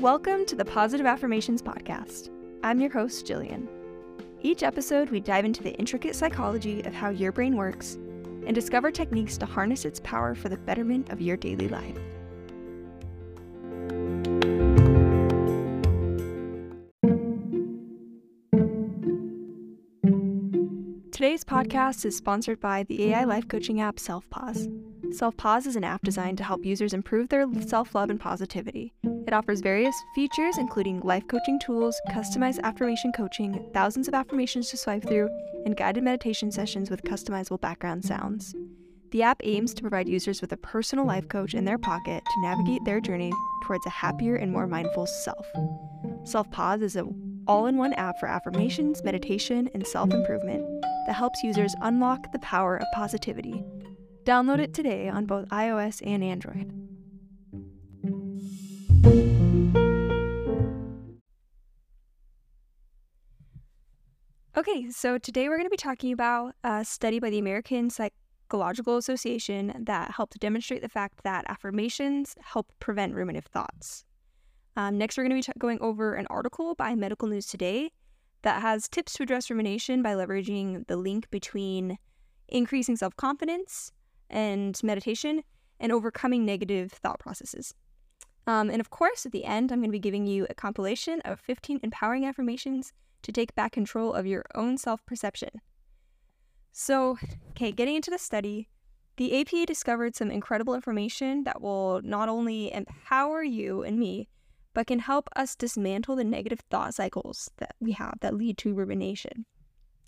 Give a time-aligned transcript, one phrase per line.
[0.00, 2.30] Welcome to the Positive Affirmations Podcast.
[2.62, 3.66] I'm your host, Jillian.
[4.42, 7.94] Each episode, we dive into the intricate psychology of how your brain works
[8.46, 11.98] and discover techniques to harness its power for the betterment of your daily life.
[21.10, 24.68] Today's podcast is sponsored by the AI life coaching app SelfPause.
[25.06, 28.94] SelfPause is an app designed to help users improve their self love and positivity.
[29.28, 34.78] It offers various features, including life coaching tools, customized affirmation coaching, thousands of affirmations to
[34.78, 35.28] swipe through,
[35.66, 38.56] and guided meditation sessions with customizable background sounds.
[39.10, 42.40] The app aims to provide users with a personal life coach in their pocket to
[42.40, 43.30] navigate their journey
[43.64, 45.46] towards a happier and more mindful self.
[46.24, 50.64] Self Pause is an all in one app for affirmations, meditation, and self improvement
[51.06, 53.62] that helps users unlock the power of positivity.
[54.24, 56.72] Download it today on both iOS and Android.
[64.58, 68.96] Okay, so today we're going to be talking about a study by the American Psychological
[68.96, 74.04] Association that helped demonstrate the fact that affirmations help prevent ruminative thoughts.
[74.76, 77.92] Um, next, we're going to be going over an article by Medical News Today
[78.42, 81.96] that has tips to address rumination by leveraging the link between
[82.48, 83.92] increasing self confidence
[84.28, 85.44] and meditation
[85.78, 87.74] and overcoming negative thought processes.
[88.48, 91.20] Um, and of course, at the end, I'm going to be giving you a compilation
[91.26, 95.50] of 15 empowering affirmations to take back control of your own self perception.
[96.72, 97.18] So,
[97.50, 98.70] okay, getting into the study,
[99.18, 104.28] the APA discovered some incredible information that will not only empower you and me,
[104.72, 108.72] but can help us dismantle the negative thought cycles that we have that lead to
[108.72, 109.44] rumination.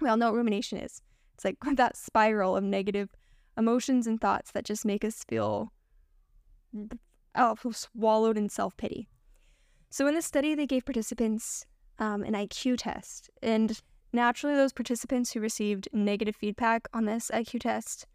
[0.00, 1.02] We all know what rumination is.
[1.34, 3.10] It's like that spiral of negative
[3.56, 5.70] emotions and thoughts that just make us feel
[7.34, 9.08] oh, swallowed in self pity.
[9.90, 11.66] So, in the study, they gave participants
[11.98, 13.80] um, an IQ test, and
[14.12, 18.06] naturally, those participants who received negative feedback on this IQ test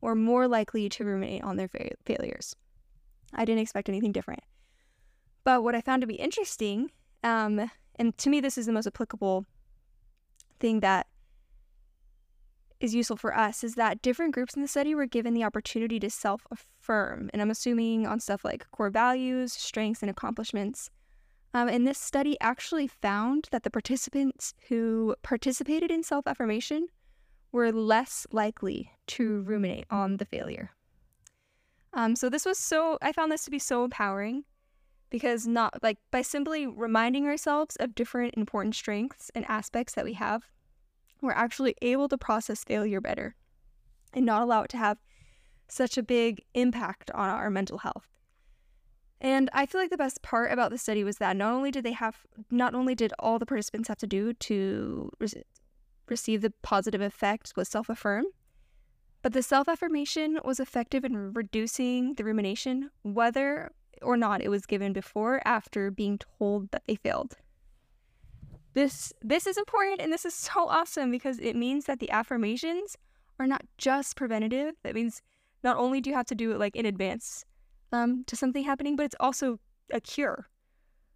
[0.00, 2.54] were more likely to ruminate on their fa- failures.
[3.34, 4.42] I didn't expect anything different.
[5.44, 6.90] But what I found to be interesting,
[7.24, 9.46] um, and to me, this is the most applicable
[10.60, 11.06] thing that
[12.80, 15.98] is useful for us, is that different groups in the study were given the opportunity
[16.00, 17.30] to self affirm.
[17.32, 20.90] And I'm assuming on stuff like core values, strengths, and accomplishments.
[21.54, 26.88] Um, and this study actually found that the participants who participated in self affirmation
[27.52, 30.70] were less likely to ruminate on the failure.
[31.94, 34.44] Um, so this was so, I found this to be so empowering
[35.10, 40.12] because not like by simply reminding ourselves of different important strengths and aspects that we
[40.14, 40.42] have,
[41.20, 43.34] we're actually able to process failure better
[44.12, 44.98] and not allow it to have
[45.68, 48.08] such a big impact on our mental health.
[49.20, 51.84] And I feel like the best part about the study was that not only did
[51.84, 52.18] they have,
[52.50, 55.42] not only did all the participants have to do to re-
[56.08, 58.26] receive the positive effect was self affirm,
[59.22, 64.66] but the self affirmation was effective in reducing the rumination, whether or not it was
[64.66, 67.36] given before or after being told that they failed.
[68.78, 72.96] This this is important and this is so awesome because it means that the affirmations
[73.40, 74.76] are not just preventative.
[74.84, 75.20] That means
[75.64, 77.44] not only do you have to do it like in advance
[77.90, 79.58] um, to something happening, but it's also
[79.92, 80.48] a cure.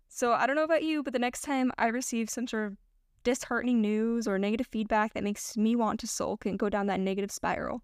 [0.08, 2.76] So I don't know about you, but the next time I receive some sort of
[3.22, 6.98] disheartening news or negative feedback that makes me want to sulk and go down that
[6.98, 7.80] negative spiral,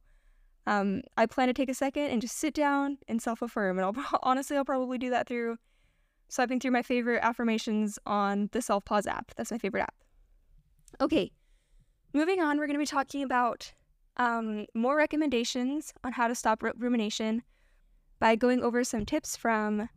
[0.66, 3.78] um, I plan to take a second and just sit down and self affirm.
[3.78, 5.56] And I'll honestly, I'll probably do that through
[6.28, 9.32] swiping through my favorite affirmations on the Self Pause app.
[9.36, 9.94] That's my favorite app.
[11.00, 11.30] Okay,
[12.12, 13.72] moving on, we're going to be talking about
[14.16, 17.42] um, more recommendations on how to stop rumination
[18.18, 19.88] by going over some tips from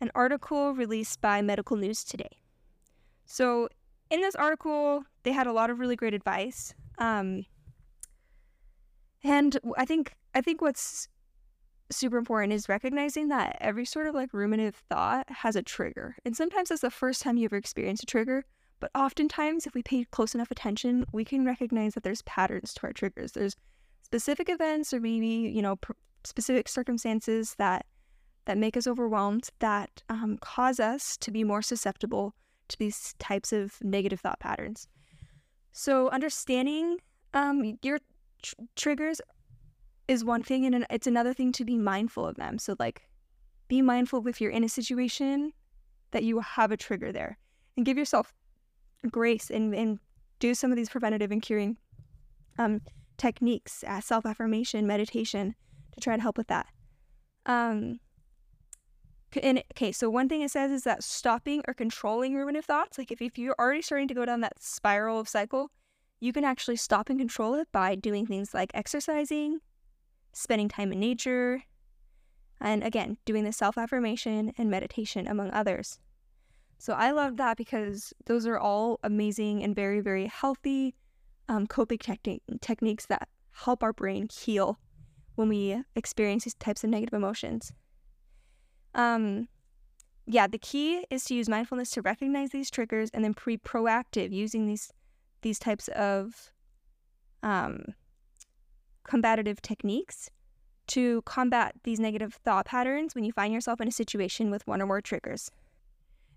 [0.00, 2.38] an article released by Medical News Today.
[3.24, 3.68] So,
[4.10, 6.74] in this article, they had a lot of really great advice.
[6.98, 7.46] Um,
[9.22, 11.08] and I think I think what's
[11.90, 16.16] super important is recognizing that every sort of like ruminative thought has a trigger.
[16.24, 18.44] And sometimes that's the first time you ever experience a trigger,
[18.80, 22.84] but oftentimes if we pay close enough attention, we can recognize that there's patterns to
[22.84, 23.32] our triggers.
[23.32, 23.56] There's
[24.02, 25.92] specific events or maybe, you know, pr-
[26.24, 27.86] specific circumstances that
[28.46, 32.34] that make us overwhelmed that um, cause us to be more susceptible
[32.68, 34.86] to these types of negative thought patterns.
[35.72, 36.98] So understanding
[37.32, 38.00] um, your
[38.42, 39.20] tr- triggers
[40.08, 42.58] is one thing, and it's another thing to be mindful of them.
[42.58, 43.02] So, like,
[43.68, 45.52] be mindful if you're in a situation
[46.10, 47.38] that you have a trigger there
[47.76, 48.32] and give yourself
[49.10, 49.98] grace and, and
[50.38, 51.76] do some of these preventative and curing
[52.58, 52.80] um,
[53.16, 55.54] techniques, uh, self affirmation, meditation
[55.92, 56.66] to try to help with that.
[57.46, 58.00] Um,
[59.42, 63.10] And okay, so one thing it says is that stopping or controlling ruminative thoughts, like
[63.10, 65.70] if, if you're already starting to go down that spiral of cycle,
[66.20, 69.58] you can actually stop and control it by doing things like exercising,
[70.34, 71.62] spending time in nature,
[72.60, 75.98] and again, doing the self affirmation and meditation, among others.
[76.78, 80.94] So I love that because those are all amazing and very, very healthy
[81.48, 84.78] um, coping techni- techniques that help our brain heal
[85.36, 87.72] when we experience these types of negative emotions.
[88.94, 89.48] Um,
[90.26, 94.32] yeah, the key is to use mindfulness to recognize these triggers and then be proactive
[94.32, 94.92] using these
[95.42, 96.50] these types of
[97.42, 97.84] um,
[99.04, 100.30] combative techniques
[100.88, 104.82] to combat these negative thought patterns when you find yourself in a situation with one
[104.82, 105.50] or more triggers.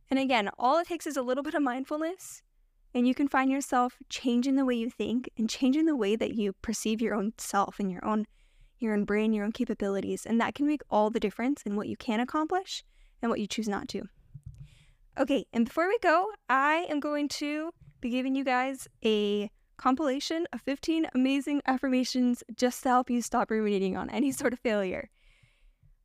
[0.09, 2.41] And again, all it takes is a little bit of mindfulness,
[2.93, 6.35] and you can find yourself changing the way you think and changing the way that
[6.35, 8.25] you perceive your own self and your own
[8.79, 11.87] your own brain, your own capabilities, and that can make all the difference in what
[11.87, 12.83] you can accomplish
[13.21, 14.03] and what you choose not to.
[15.17, 17.71] Okay, and before we go, I am going to
[18.01, 23.49] be giving you guys a compilation of 15 amazing affirmations just to help you stop
[23.51, 25.09] ruminating on any sort of failure.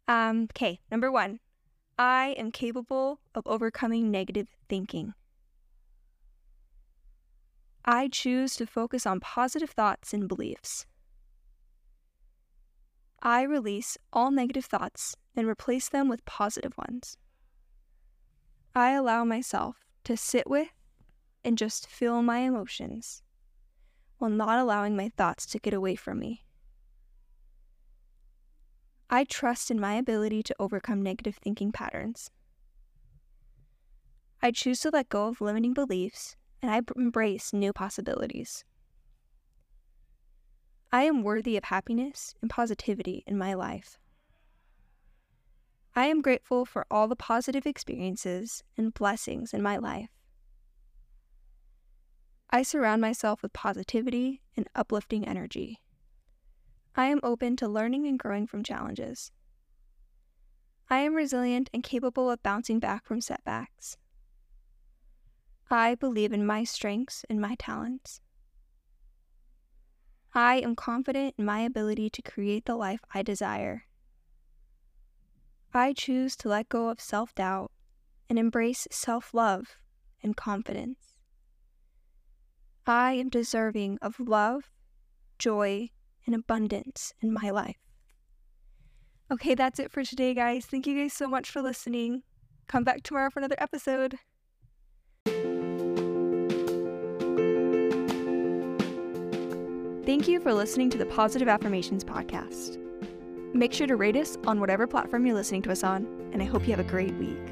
[0.06, 1.40] Um, okay, number one,
[1.98, 5.14] I am capable of overcoming negative thinking.
[7.84, 10.86] I choose to focus on positive thoughts and beliefs.
[13.22, 17.16] I release all negative thoughts and replace them with positive ones.
[18.74, 20.68] I allow myself to sit with
[21.44, 23.22] and just feel my emotions
[24.22, 26.44] while not allowing my thoughts to get away from me.
[29.10, 32.30] I trust in my ability to overcome negative thinking patterns.
[34.40, 38.64] I choose to let go of limiting beliefs and I embrace new possibilities.
[40.92, 43.98] I am worthy of happiness and positivity in my life.
[45.96, 50.10] I am grateful for all the positive experiences and blessings in my life.
[52.54, 55.80] I surround myself with positivity and uplifting energy.
[56.94, 59.32] I am open to learning and growing from challenges.
[60.90, 63.96] I am resilient and capable of bouncing back from setbacks.
[65.70, 68.20] I believe in my strengths and my talents.
[70.34, 73.84] I am confident in my ability to create the life I desire.
[75.72, 77.72] I choose to let go of self doubt
[78.28, 79.78] and embrace self love
[80.22, 81.11] and confidence.
[82.86, 84.70] I am deserving of love,
[85.38, 85.90] joy,
[86.26, 87.76] and abundance in my life.
[89.30, 90.66] Okay, that's it for today, guys.
[90.66, 92.22] Thank you guys so much for listening.
[92.68, 94.16] Come back tomorrow for another episode.
[100.04, 102.78] Thank you for listening to the Positive Affirmations Podcast.
[103.54, 106.44] Make sure to rate us on whatever platform you're listening to us on, and I
[106.44, 107.51] hope you have a great week.